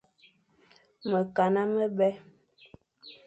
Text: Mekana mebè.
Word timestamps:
Mekana 1.11 1.61
mebè. 1.75 2.09